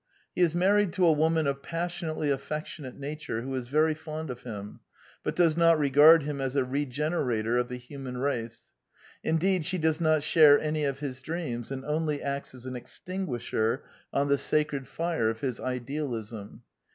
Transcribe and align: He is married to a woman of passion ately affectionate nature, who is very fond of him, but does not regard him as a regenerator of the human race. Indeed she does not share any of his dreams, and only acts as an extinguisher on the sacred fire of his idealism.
He 0.33 0.41
is 0.41 0.55
married 0.55 0.93
to 0.93 1.05
a 1.05 1.11
woman 1.11 1.45
of 1.45 1.61
passion 1.61 2.09
ately 2.09 2.33
affectionate 2.33 2.97
nature, 2.97 3.43
who 3.43 3.53
is 3.53 3.67
very 3.67 3.93
fond 3.93 4.31
of 4.31 4.41
him, 4.41 4.79
but 5.21 5.35
does 5.35 5.55
not 5.55 5.77
regard 5.77 6.23
him 6.23 6.41
as 6.41 6.55
a 6.55 6.65
regenerator 6.65 7.59
of 7.59 7.67
the 7.67 7.77
human 7.77 8.17
race. 8.17 8.73
Indeed 9.23 9.63
she 9.63 9.77
does 9.77 10.01
not 10.01 10.23
share 10.23 10.59
any 10.59 10.85
of 10.85 11.01
his 11.01 11.21
dreams, 11.21 11.69
and 11.69 11.85
only 11.85 12.19
acts 12.19 12.55
as 12.55 12.65
an 12.65 12.75
extinguisher 12.75 13.83
on 14.11 14.27
the 14.27 14.39
sacred 14.39 14.87
fire 14.87 15.29
of 15.29 15.41
his 15.41 15.59
idealism. 15.59 16.63